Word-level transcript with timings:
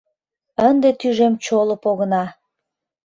Ынде 0.67 0.89
тӱжем 0.99 1.33
чоло 1.45 1.75
погына. 1.83 2.25